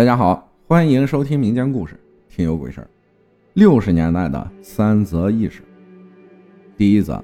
[0.00, 1.94] 大家好，欢迎收听民间故事
[2.34, 2.84] 《听有鬼事儿》。
[3.52, 5.60] 六十年代的三则轶事。
[6.74, 7.22] 第一则，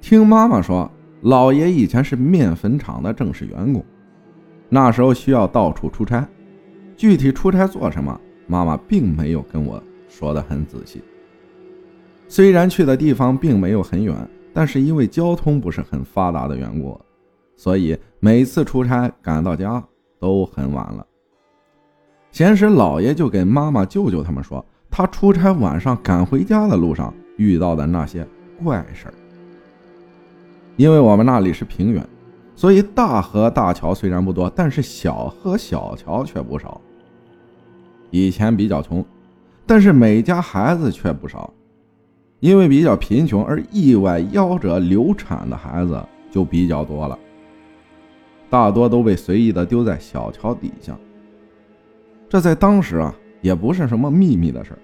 [0.00, 0.90] 听妈妈说，
[1.22, 3.84] 姥爷以前是面粉厂的正式员工，
[4.70, 6.26] 那时候需要到处出差，
[6.96, 9.78] 具体出差做什么，妈妈并没有跟我
[10.08, 11.02] 说的很仔细。
[12.28, 14.16] 虽然去的地方并没有很远，
[14.54, 16.98] 但是因为交通不是很发达的缘故，
[17.58, 19.84] 所以每次出差赶到家
[20.18, 21.06] 都很晚了。
[22.36, 28.28] 闲时，老爷就给妈妈、舅舅他们说，他出差晚上赶回家的路上遇到的那些
[28.62, 29.14] 怪事儿。
[30.76, 32.06] 因为我们那里是平原，
[32.54, 36.78] 所以大河大桥虽然不多，但是小河小桥却不少。
[38.10, 39.02] 以前比较穷，
[39.64, 41.50] 但是每家孩子却不少。
[42.40, 45.98] 因为比较贫穷而意外夭折流产的孩子
[46.30, 47.18] 就比较多了，
[48.50, 50.94] 大多都被随意的丢在小桥底下。
[52.28, 54.78] 这在当时啊，也不是什么秘密的事儿。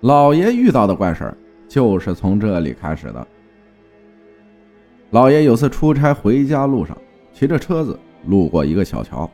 [0.00, 1.36] 老爷遇到的怪事儿
[1.68, 3.26] 就是从这里开始的。
[5.10, 6.96] 老爷有次出差回家路上，
[7.32, 9.30] 骑着车子路过一个小桥，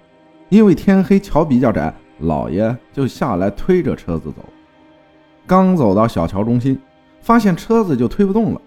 [0.49, 4.45] 因为天黑，桥比较窄，老爷就下来推着车子走。
[5.47, 6.79] 刚走到小桥中心，
[7.21, 8.61] 发现车子就推不动了，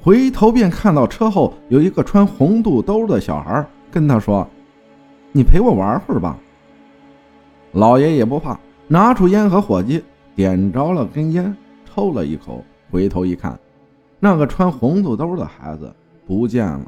[0.00, 4.48] 回头便看到车后有一个穿红肚兜的小孩，跟他说
[5.32, 6.38] ：“你陪我玩会儿吧。”
[7.76, 10.02] 老爷也不怕，拿出烟和火机，
[10.34, 13.58] 点着了根烟，抽了一口，回头一看，
[14.18, 15.94] 那个穿红肚兜的孩子
[16.26, 16.86] 不见了，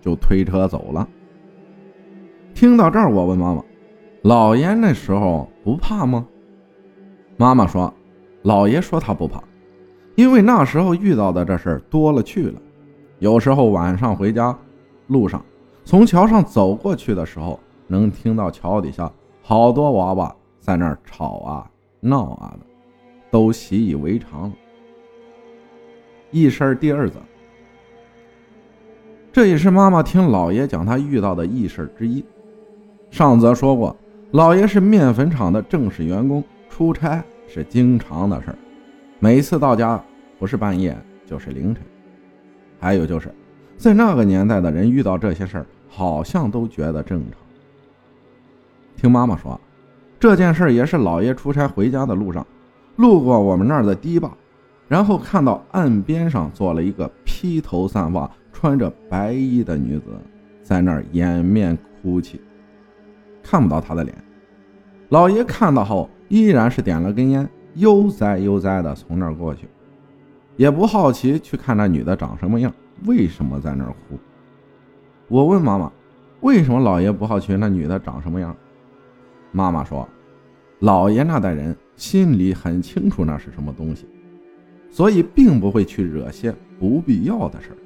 [0.00, 1.06] 就推车走了。
[2.54, 3.62] 听到这儿，我问妈妈
[4.24, 6.26] ：“老爷那时候不怕吗？”
[7.36, 7.92] 妈妈说。
[8.42, 9.38] 老爷说他不怕，
[10.14, 12.54] 因为那时候遇到的这事儿多了去了。
[13.18, 14.58] 有时候晚上回家
[15.08, 15.44] 路上，
[15.84, 19.12] 从桥上走过去的时候，能听到桥底下
[19.42, 22.66] 好多娃娃在那儿吵啊闹啊的，
[23.30, 24.52] 都习以为常了。
[26.30, 27.18] 一声第二则，
[29.32, 32.24] 这也是妈妈听老爷讲他遇到的异事之一。
[33.10, 33.96] 上则说过，
[34.30, 37.22] 老爷是面粉厂的正式员工，出差。
[37.52, 38.56] 是经常的事儿，
[39.18, 40.00] 每次到家
[40.38, 40.96] 不是半夜
[41.26, 41.84] 就是凌晨。
[42.78, 43.34] 还有就是，
[43.76, 47.40] 在那个年代的人遇到这些事儿，好像都觉得正常。
[49.00, 49.58] 听妈妈说，
[50.18, 52.46] 这件事也是老爷出差回家的路上，
[52.96, 54.30] 路过我们那儿的堤坝，
[54.88, 60.04] 然后看到岸边上坐了一个披头散发、穿着白衣的女子，
[60.62, 62.38] 在那儿掩面哭泣，
[63.42, 64.14] 看不到她的脸。
[65.08, 66.08] 老爷看到后。
[66.28, 69.66] 依然是点了根烟，悠哉悠哉的从那儿过去，
[70.56, 72.72] 也不好奇去看那女的长什么样，
[73.04, 74.16] 为什么在那儿哭。
[75.26, 75.90] 我问妈妈，
[76.42, 78.56] 为什么老爷不好奇那女的长什么样？
[79.52, 80.08] 妈妈说，
[80.80, 84.06] 老爷那代人心里很清楚那是什么东西，
[84.90, 87.76] 所以并不会去惹些不必要的事儿，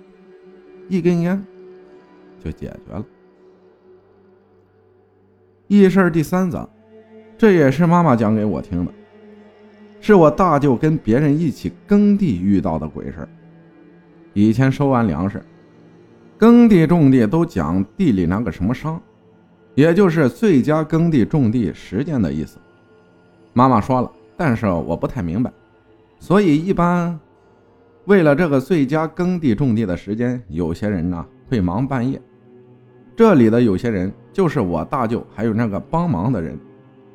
[0.89, 1.43] 一根烟
[2.45, 3.05] 就解决了。
[5.67, 6.69] 一事第三则。
[7.37, 8.93] 这也是妈妈讲给我听的，
[10.01, 13.29] 是我大舅跟别人一起耕地遇到的鬼事儿
[14.35, 15.43] 以前收完粮食，
[16.39, 19.03] 耕地种地都讲地里那个什么商，
[19.75, 22.59] 也就是最佳耕地种地时间的意思。
[23.53, 25.53] 妈妈说了，但是我不太明白，
[26.19, 27.19] 所以一般
[28.05, 32.21] 为了这个最佳耕地种地的时间，有些人呢会忙半夜。
[33.17, 36.59] 这里的有些人就是我大舅，还有那个帮忙的人。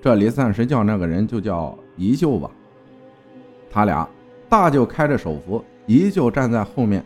[0.02, 2.50] 这里暂时叫那个人就叫姨舅吧。
[3.69, 4.08] 他俩，
[4.48, 7.03] 大舅开着手扶，姨舅站在后面，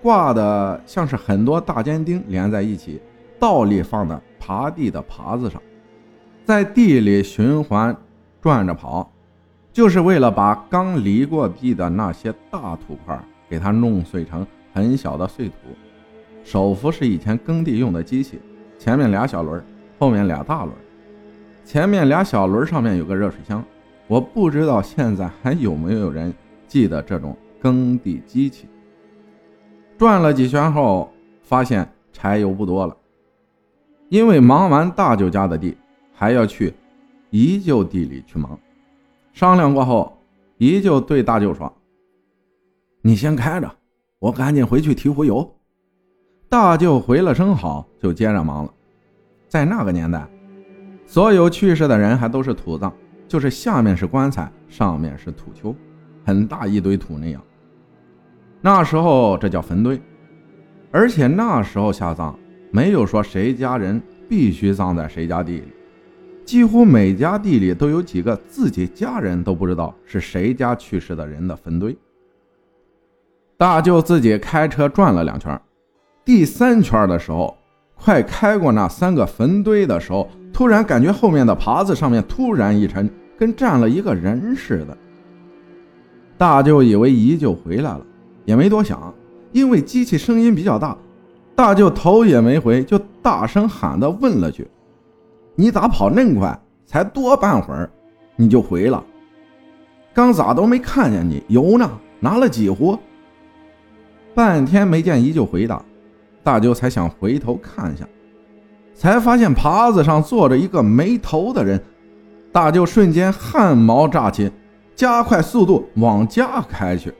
[0.00, 2.98] 挂的像是很多大尖钉连在一起，
[3.38, 5.60] 倒立放的耙地的耙子上，
[6.44, 7.96] 在地里循环
[8.40, 9.12] 转着跑，
[9.72, 13.16] 就是为了把刚犁过地的那些大土块
[13.48, 15.54] 给它弄碎成很小的碎土。
[16.42, 18.40] 手扶是以前耕地用的机器，
[18.78, 19.62] 前面俩小轮，
[19.98, 20.74] 后面俩大轮。
[21.64, 23.62] 前面俩小轮上面有个热水箱，
[24.08, 26.34] 我不知道现在还有没有人
[26.66, 28.66] 记得这种耕地机器。
[29.98, 32.96] 转了几圈后，发现柴油不多了，
[34.10, 35.76] 因为忙完大舅家的地，
[36.12, 36.74] 还要去
[37.30, 38.58] 姨舅地里去忙。
[39.32, 40.18] 商量过后，
[40.58, 41.72] 姨舅对大舅说
[43.02, 43.72] ：“你先开着，
[44.18, 45.48] 我赶紧回去提壶油。”
[46.50, 48.74] 大舅回了声好，就接着忙了。
[49.48, 50.28] 在那个年代。
[51.06, 52.92] 所有去世的人还都是土葬，
[53.26, 55.74] 就是下面是棺材，上面是土丘，
[56.24, 57.42] 很大一堆土那样。
[58.60, 60.00] 那时候这叫坟堆，
[60.92, 62.38] 而且那时候下葬
[62.70, 65.64] 没有说谁家人必须葬在谁家地里，
[66.44, 71.96] 几乎每家地里都有几个自己家人都不知道是谁家去世的人的坟堆。
[73.56, 75.60] 大舅自己开车转了两圈，
[76.24, 77.56] 第三圈的时候，
[77.94, 84.96] 快开过那三个坟堆的时候，突然感觉后面的耙子上面突然一沉，跟站了一个人似的。
[86.38, 88.06] 大舅以为姨舅回来了，
[88.46, 89.12] 也没多想，
[89.52, 90.96] 因为机器声音比较大，
[91.54, 94.66] 大舅头也没回，就大声喊的问了句
[95.54, 96.60] ：“你咋跑那么快？
[96.86, 97.90] 才多半会儿，
[98.36, 99.04] 你就回了？
[100.12, 101.42] 刚咋都没看见你？
[101.48, 101.90] 油呢？
[102.18, 102.98] 拿了几壶？”
[104.34, 105.84] 半天没见姨舅回答，
[106.42, 108.08] 大舅才想回头看一下，
[108.94, 111.80] 才发现耙子上坐着一个没头的人，
[112.50, 114.50] 大舅瞬间汗毛炸起。
[114.96, 117.10] 加快速度往家开去，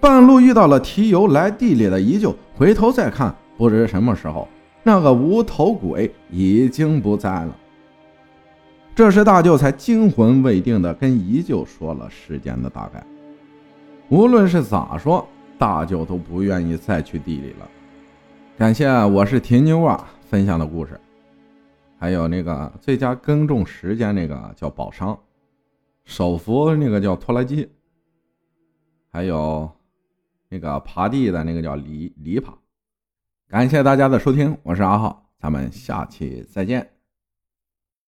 [0.00, 4.48] 半路遇到了提油来地里的姨舅，回头再看，不知什么时候
[4.82, 7.56] 那个无头鬼已经不在了。
[8.96, 13.00] 这时大舅才惊魂未定的跟姨舅说了事件的大概。
[14.08, 15.24] 无论是咋说，
[15.56, 17.68] 大舅都不愿意再去地里了。
[18.56, 20.98] 感谢我是铁妞啊分享的故事，
[21.96, 25.16] 还有那个最佳耕种时间那个叫宝商。
[26.04, 27.68] 手扶那个叫拖拉机，
[29.12, 29.70] 还有
[30.48, 32.52] 那个爬地的那个叫犁犁耙。
[33.48, 36.97] 感谢大家的收听，我是阿浩，咱们下期再见。